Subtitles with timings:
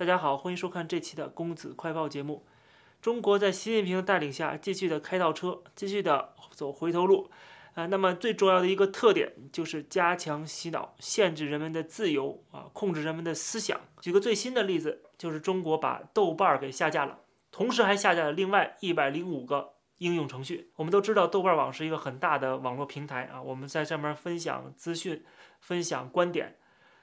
[0.00, 2.46] 大家好，欢迎收看这期的公子快报节目。
[3.02, 7.30] 中国在习近平的带领下，继续的开倒车，继续的走回头路。
[7.74, 13.78] 呃，那么最重要的一个特点就是加强洗脑，限制人们的自由啊，控制人们的思想。
[14.00, 17.18] 举个最新的例子，就是中国把豆瓣儿给下架了，
[17.52, 20.70] 同时还下架了另外一百零五个应用程序。
[20.76, 25.22] 我们都知道，豆瓣网是一个很大的网络平台啊，我们在上面分享资讯，
[25.60, 26.56] 分享观点。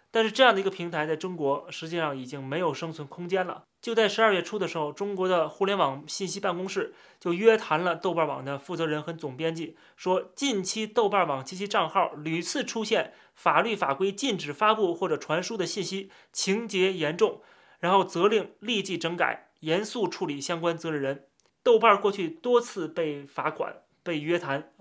[0.09, 3.63] 但是这样的一个平台在中国实际上已经没有生存空间了。
[3.81, 17.41] 就在十二月初的时候，中国的互联网信息办公室就约谈了豆瓣网的负责人和总编辑，说近期豆瓣网及其账号屡次出现法律法规禁止发布或者传输的信息，情节严重，
[17.79, 21.25] 然后责令立即整改，严肃处理相关责任人。
[21.63, 24.71] 豆瓣过去多次被罚款、被约谈，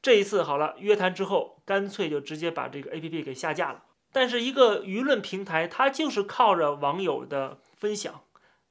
[0.00, 3.82] 这一次好了，约谈之后干脆就直接把这个 APP 给下架了。
[4.12, 8.22] 但是一个舆论平台，它就是靠着网友的分享，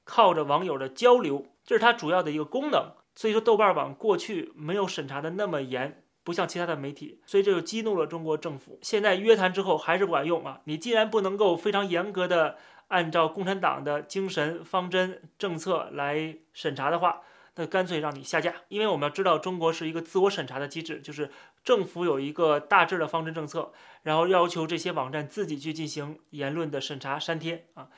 [0.03, 2.91] 靠着网友的交流，这是它主要的一个功能。
[3.15, 8.77] 所以说，豆瓣网过去没有审查的那么严，不像其他的媒体，所以这就激怒了中国政府。
[8.81, 10.61] 现在约谈之后还是不管用啊！
[10.65, 12.57] 你既然不能够非常严格的
[12.89, 17.21] 按照共产党的精神方针政策来审查的话，
[17.57, 18.53] 那干脆让你下架。
[18.69, 21.29] 因为我们要知道，中国是一个自我审查的机制，就是
[21.63, 23.73] 政府有一个大致的方针政策。
[24.03, 27.89] 然后要求这些网站自己去进行言论的审查删帖啊，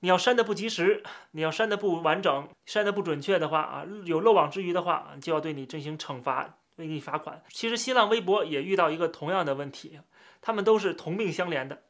[0.00, 1.02] 你要删的不及时，
[1.32, 7.42] 你要删的不完整，删的不准确的话啊，有漏网之鱼的话，就要对你进行惩罚，给你罚款。
[7.50, 10.00] 其实新浪微博也遇到一个同样的问题，
[10.40, 11.82] 他们都是同病相怜的，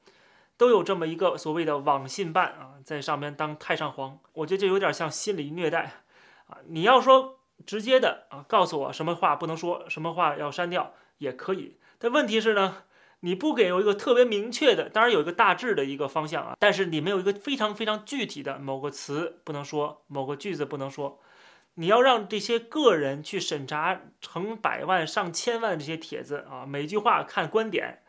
[0.57, 4.19] 都有这么一个所谓的网信办啊，在上面当太上皇。
[4.33, 6.03] 我觉得这有点像心理虐待
[6.49, 6.59] 啊。
[6.67, 12.83] 你要说直接的啊，告诉我什么话不能说，什么话要删掉也可以，但问题是呢？
[13.21, 21.19] 你不给有一个特别明确的，当然有一个大致的一个方向啊，但是你没有一个非常非常具体的某个词不能说，某个句子不能说，
[21.75, 28.03] 你要让这些个人去审查成百万上千万这些帖子啊，每句话看观点，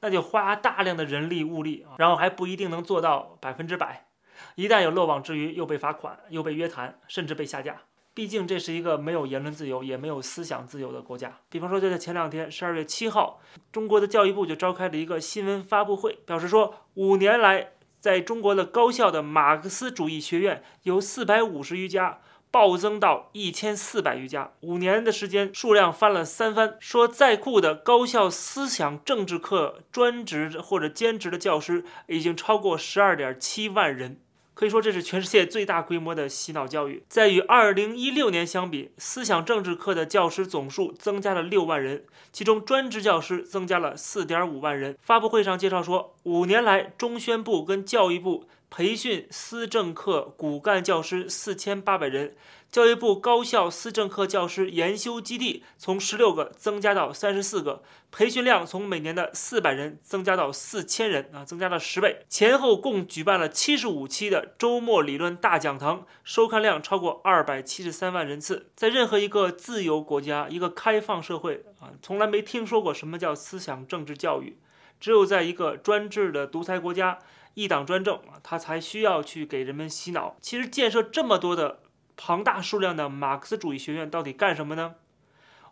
[0.00, 4.05] 那就花大量的人力物力啊，然后还不一定能做到百分之百，
[4.54, 7.82] 一旦有漏网之鱼，又被罚款，又被约谈，甚至被下架。
[8.14, 11.38] 毕竟这是一个没有言论自由也没有思想自由的国家。
[11.50, 22.20] 比方说，就在前两天，十二月七号，中国的教育部就召开了一个新闻发布会，表示说，五年来，在中国的高校的马克思主义学院由四百五十余家
[22.50, 26.78] 暴增到一千四百余家，五年的时间数量翻了三番。
[26.80, 34.22] 说在库的高校思想政治课专职或者兼职的教师已经超过十二点七万人。
[34.56, 37.04] 可以说这是全世界最大规模的洗脑教育。
[37.10, 44.96] 在与二零一六年相比，思想政治课的教师总数增加了六万人，其中专职教师增加了四点五万人。
[45.02, 52.36] 发布会上介绍说，五年来，中宣部跟教育部培训思政课骨干教师四千八百人。
[52.70, 57.82] 教育部高校思政课教师研修基地从十六个增加到三十四个，
[58.12, 62.26] 培训量从每年的四百人增加到四千人啊，增加了十倍。
[62.28, 68.70] 前后共举办了七十五期的周末理论大讲堂，收看量超过二百七十三万人次。
[68.76, 74.58] 在任何一个自由国家、一个开放社会啊，从来没听说过什么叫思想政治教育，
[75.00, 77.20] 只有在一个专制的独裁国家，
[77.56, 80.36] 一党专政啊，他才需要去给人们洗脑。
[80.40, 81.80] 其实建设这么多的。
[82.18, 84.94] 庞大数量的马克思主义学院到底干什么呢？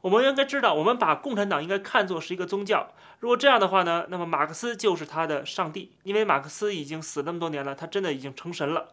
[0.03, 2.93] 我们应该知道，我们把共产党应该看作是一个宗教。
[3.21, 8.91] 如果这样的话呢，那么马克思就是他的上帝，因为马克思已经死那么多年了，他真的已经成神了，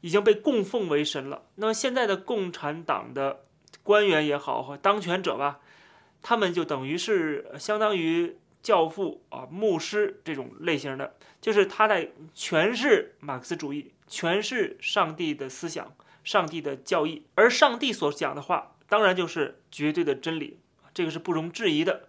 [0.00, 1.42] 已经被供奉为神了。
[1.56, 3.44] 那么现在的共产党的
[3.82, 5.58] 官员也好和当权者吧，
[6.22, 11.15] 他们就等于是相当于教父啊、牧师这种类型的，
[11.46, 15.94] 就是他在诠释马克思主义，诠释上帝的思想。
[16.24, 20.58] 上帝的教义，而上帝所讲的话，当然就是绝对的真理，
[20.92, 22.08] 这个是不容置疑的。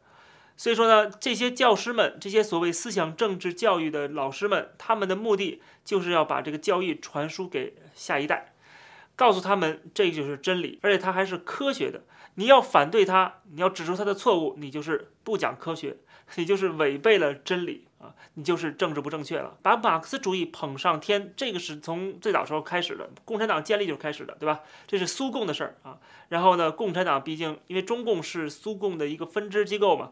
[0.56, 8.56] 所以说呢，这些教师们，这些所谓思想政治教育的老师们，他们的目的就是要把这个教义传输给下一代，
[9.16, 12.02] 告诉他们这就是真理，而且它还是科学的。
[12.38, 15.98] 你要反对他，你要指出他的错误，你就是不讲科学，
[16.36, 17.84] 你就是违背了真理。
[17.98, 24.62] 啊，你就是政治不正确了，把马克思主义捧上天，这个是从最早时候开始的，共产党建立就开始的，对吧？
[24.86, 25.98] 这是苏共的事儿啊。
[26.30, 30.12] 然后呢，共产党毕竟因为中共是苏共的一个分支机构嘛，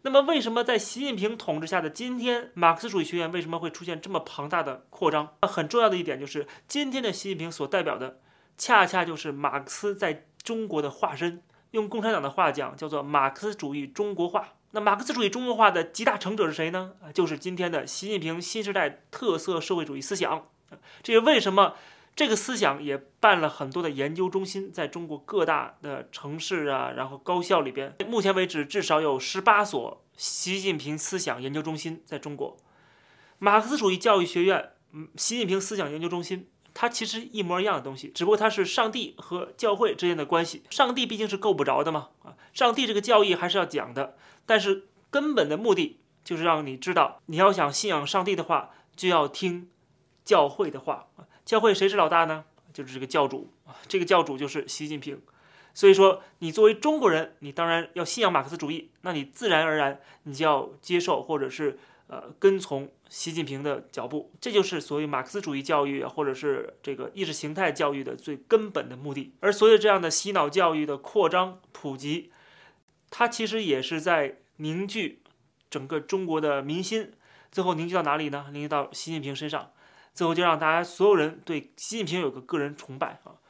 [0.00, 5.34] 那么为什么在习近平统治下的今天，马克思主义学院为什么会出现这么庞大的扩张？
[5.42, 8.20] 很重要的一点就是，今天的习近平所代表的，
[8.56, 11.42] 恰恰就是马克思在中国的化身。
[11.72, 14.54] 用共产党的话讲，叫做马克思主义中国化。
[14.72, 16.92] 那马克思主义中国化的集大成者是谁呢？
[17.14, 20.48] 就是今天的习近平新时代特色社会主义思想
[21.02, 21.74] 这也为什么
[22.14, 32.56] 这个思想也办了很多的研究中心，在中国各大的城市啊，然后高校里边，目前为止至少有十八所习近平思想研究中心在中国。
[33.38, 40.62] 马克思主义教育学院，嗯，习近平思想研究中心，它其实一模一样的东西，只不过它是上帝和教会之间的关系。
[40.70, 44.16] 上帝毕竟是够不着的嘛，啊，上帝这个教义还是要讲的，
[44.46, 49.68] 但是根本的目的就是让你知道，你要想信仰上帝的话，就要听。
[50.24, 51.08] 教会的话，
[51.44, 52.44] 教会谁是老大呢？
[52.72, 55.20] 就是这个教主啊，这个教主就是习近平。
[55.74, 61.76] 所以说，你作为中国人，你当然要信仰马克思主义，那你自然而然你就要接受或者是
[62.12, 64.30] 呃跟从习近平的脚步。
[64.38, 69.34] 这就是所谓马克思主义教育或者是这个意识形态教育的最根本的目的。
[69.40, 72.30] 而所有这样的洗脑教育的扩张普及，
[73.08, 75.22] 它其实也是在凝聚
[75.70, 77.12] 整个中国的民心，
[77.50, 78.48] 最后凝聚到哪里呢？
[78.52, 79.72] 凝聚到习近平身上。
[80.12, 83.40] 最后就让大家所有人对习近平有个个人崇拜啊，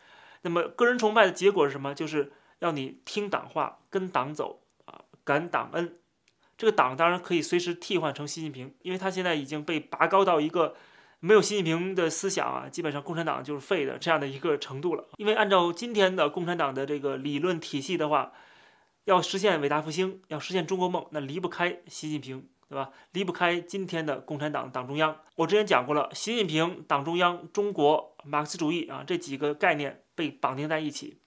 [0.42, 1.92] 那么个人崇拜的结果是什么？
[1.92, 5.98] 就是要你听党话，跟党走啊，感党恩。
[6.62, 10.76] 这个党当然可以随时替换成习近平，因为他现在已经被拔高到一个
[11.18, 15.04] 没有习近平的思想啊，基本上共产党就是废的这样的一个程度了。
[15.16, 18.30] 因为按照今天的共产党的这个理论体系的话，
[19.06, 22.46] 要实现伟大复兴，要实现中国梦，那离不开习近平。
[22.68, 22.90] 对吧？
[23.10, 25.16] 离不开今天的共产党党中央。
[25.34, 31.18] 我之前讲过了，习近平、党中央、中国、马克思主义啊，这几个概念被绑定在一起，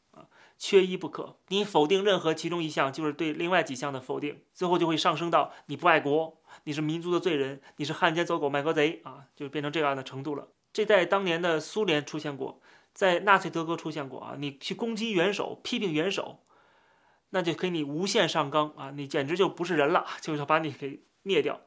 [0.58, 1.38] 缺一不可。
[1.48, 10.50] 你否定任何其中一项，就是对另外几项的否定，最后就会上升到你不爱国，你是民族的罪人，你是汉奸走狗卖国贼啊，就变成这样的程度了。
[10.74, 12.62] 这在当年的苏联出现过，
[12.94, 14.36] 在纳粹德国出现过啊。
[14.38, 16.40] 你去攻击元首，批评元首，
[17.30, 21.02] 那就给你无限上纲啊，你简直就不是人了，就是要把你给。
[21.28, 21.60] 灭掉，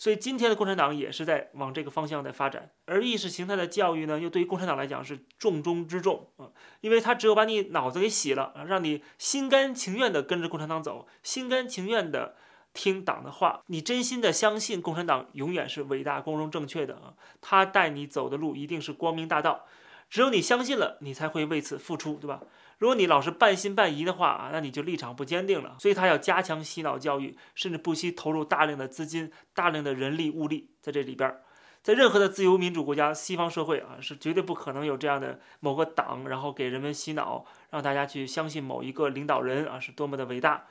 [0.00, 6.48] 所以今天的共产党也是在往这个方向在发展，而意识形态的教育呢，又对于共产党来讲是重中之重啊，
[6.80, 12.34] 因为他只有把你脑子给洗了啊，让你心甘情愿的跟着共产党走，心甘情愿的
[12.72, 17.12] 听党的话，你真心的相信共产党永远是伟大、光荣、正确的啊，
[17.42, 19.66] 他带你走的路一定是光明大道，
[20.08, 22.40] 只有你相信了，你才会为此付出，对吧？
[22.80, 25.76] 如果你老是半信半疑的话啊，那你就立场不坚定了。
[25.78, 31.42] 所以他要加强洗脑教育，甚至不惜投入大量的资金、大量的人力物力在这里边儿。
[31.82, 40.64] 在任何的自由民主国家、西方社会啊，是绝对不可能有这样的某个党，然后给人们洗脑，让大家去相信某一个领导人啊是多么的伟大。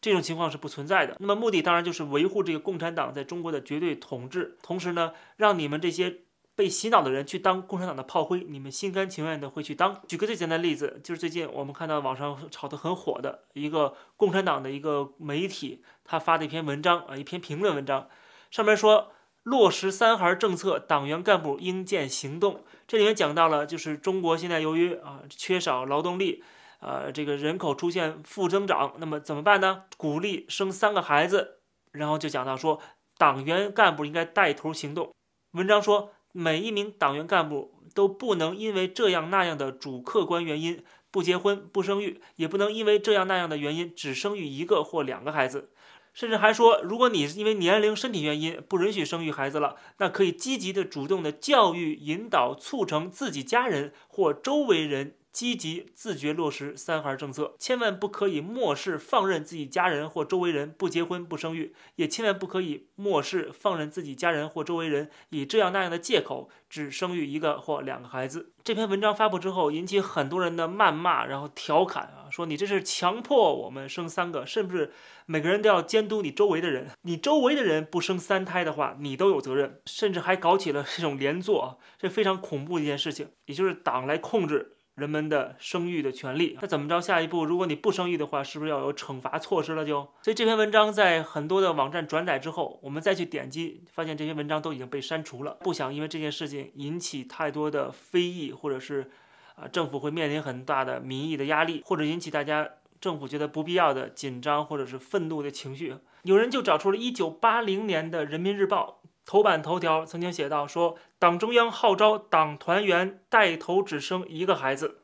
[0.00, 1.16] 这种情况是不存在的。
[1.18, 6.20] 那么目的当然就是维护这个共产党在中国的绝对统治，同时呢，让你们这些。
[6.56, 10.00] 被洗脑的人去当共产党的炮灰，你们心甘情愿的会去当。
[10.08, 18.08] 举个最简单的例子，就是最近我们看到网上炒得很火的一个共产党的一个媒体，他发的一篇文章啊，一篇评论文章，
[18.50, 19.12] 上面说
[19.42, 22.64] 落实三孩政策，党员干部应见行动。
[22.88, 26.42] 这里面讲到了，就是中国现在由于啊缺少劳动力，
[26.80, 29.82] 呃这个人口出现负增长，那么怎么办呢？
[29.98, 31.58] 鼓励生三个孩子，
[31.92, 32.80] 然后就讲到说
[33.18, 35.14] 党员干部应该带头行动。
[35.50, 36.12] 文章说。
[36.38, 45.70] 每一名党员干部都不能因为这样那样的主客观原因不结婚不生育，也不能因为这样那样的原因只生育一个或两个孩子，
[46.12, 55.16] 甚至还说，如果你是因为年龄、身体原因不允许生育孩子了，那可以积极的、主动的教育、引导、促成自己家人或周围人。
[55.36, 68.54] 积极自觉落实三孩政策，千万不可以漠视放任自己家人或周围人不结婚不生育，也千万不可以漠视放任自己家人或周围人以这样那样的借口只生育一个或两个孩子。
[68.64, 74.90] 这篇文章发布之后，引起很多人的谩骂，然后调侃啊，说你这是强迫我们生三个，甚至
[75.26, 84.72] 每个人都要监督你周围的人，你周围的人不生三胎的话，你都有责任，甚至还搞起了这种连坐啊，这非常恐怖的一件事情，也就是党来控制。
[84.96, 86.98] 人们的生育的权利，那怎么着？
[86.98, 89.84] 下一步，如果你不生育的话，是不是要有惩罚措施了？
[89.84, 95.58] 就所以这篇文章在很多的网站转载之后，我们再去点击，发现这篇文章都已经被删除了。
[95.60, 99.10] 不想因为这件事情引起太多的非议，或者是
[99.56, 102.66] 啊政府会面临很大的民意的压力，或者引起大家
[102.98, 105.94] 政府觉得不必要的紧张或者是愤怒的情绪。
[106.22, 109.00] 有人就找出了一九八零年的《人民日报》。
[109.26, 115.00] 头版头条曾经写到说，党中央号召党团员带头只生一个孩子，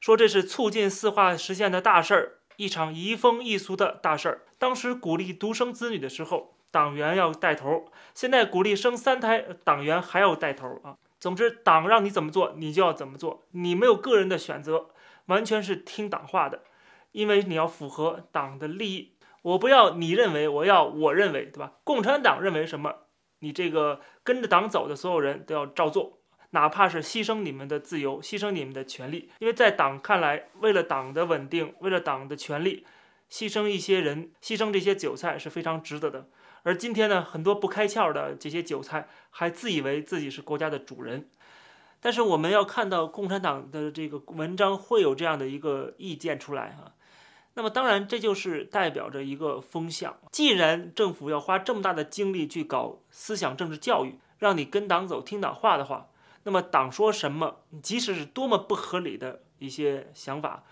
[0.00, 4.42] 说这是促进四化实现的大事儿，一场移风易俗的大事儿。
[4.58, 10.96] 当时鼓励独生子女的时候，党员要带头；现在鼓励生三胎，党员还要带头啊。
[11.20, 14.88] 总之，党让你怎么做，你就要怎么做，你没有个人的选择，
[15.26, 16.62] 完全是听党话的，
[17.12, 19.12] 因为你要符合党的利益。
[19.42, 21.74] 我不要你认为，我要我认为，对吧？
[21.84, 22.94] 共产党认为什么？
[23.42, 26.18] 你这个跟着党走的所有人都要照做，
[26.50, 32.86] 哪怕是牺牲你们的自由，牺牲你们的权利，因为在党看来，为了党的稳定，为了党的权利，
[33.30, 36.28] 牺牲一些人，牺牲这些韭菜是非常值得的。
[36.62, 41.28] 而今天呢，很多不开窍的这些韭菜还自以为自己是国家的主人。
[42.00, 46.92] 但是我们要看到共产党的这个文章会有这样的一个意见出来哈，
[47.54, 50.16] 那么当然这就是代表着一个风向。
[50.30, 56.08] 既然政府要花这么大的精力去搞思想政治教育，让你跟党走、听党话的话，
[56.44, 60.64] 那么党说什么，即使是多么不合理的一些想法，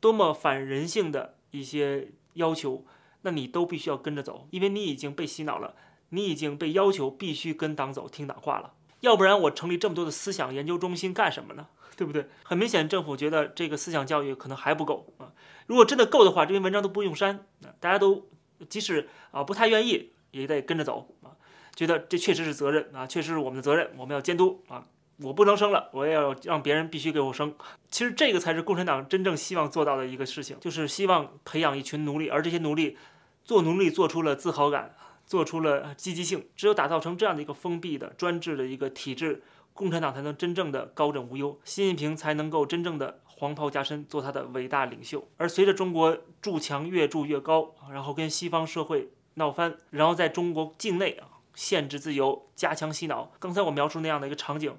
[0.00, 2.84] 多么反人性的一些要求，
[3.22, 5.74] 那你都必须要跟着走，因为你已经被洗脑了，
[6.10, 8.74] 你已经被要求必须跟党走、听党话了。
[9.00, 11.66] 要不然我成立这么多的思想研究中心干什么呢？
[11.96, 12.28] 对不对？
[12.44, 15.32] 很明显，政府觉得这个思想教育可能还不够啊。
[15.66, 18.28] 如果真的够的话，这篇文章都不用删啊，大家都
[18.68, 21.34] 即使啊不太愿意，也得跟着走啊。
[21.74, 24.84] 觉得这确实是责任啊，确实是我们的责任，我们要监督啊。
[25.20, 27.52] 我不能生了，我也要让别人必须给我生。
[27.90, 32.96] 其实这个才是共产党真正希望做到的一个事情，就是希望培养一群奴隶，而这些奴隶
[33.42, 34.94] 做奴隶做出了自豪感。
[35.28, 39.42] 做出了积极性，只有打造成这样的一个封闭的专制的一个体制，
[39.74, 45.28] 共产党才能真正的高枕无忧，习近平才能够真正的黄袍加身，做他的伟大领袖。
[45.36, 54.76] 而随着中国筑墙越筑越高，然后跟西方社会闹翻，然后在中国境内啊限制自由，加强洗脑，刚才我描述那样的一个场景，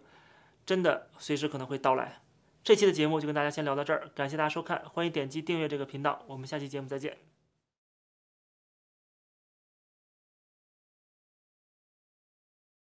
[0.66, 2.22] 真的随时可能会到来。
[2.64, 7.39] 这期的节目就跟大家先聊到这儿，感谢大家收看，欢迎点击订阅这个频道，我们下期节目再见。